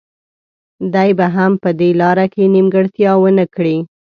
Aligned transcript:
دی 0.93 1.09
به 1.17 1.27
هم 1.35 1.51
په 1.63 1.69
دې 1.79 1.89
لاره 2.01 2.25
کې 2.33 2.43
نیمګړتیا 2.53 3.11
ونه 3.21 3.45
کړي. 3.55 3.77